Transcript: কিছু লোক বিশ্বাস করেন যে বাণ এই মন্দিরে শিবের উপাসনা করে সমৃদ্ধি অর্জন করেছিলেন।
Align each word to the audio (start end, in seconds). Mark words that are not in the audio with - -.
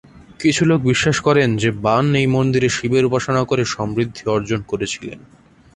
কিছু 0.39 0.61
লোক 0.65 0.79
বিশ্বাস 0.81 1.17
করেন 1.19 1.49
যে 1.57 1.69
বাণ 1.83 2.05
এই 2.15 2.27
মন্দিরে 2.27 2.69
শিবের 2.69 3.03
উপাসনা 3.05 3.41
করে 3.45 3.63
সমৃদ্ধি 3.67 4.23
অর্জন 4.27 4.59
করেছিলেন। 4.61 5.19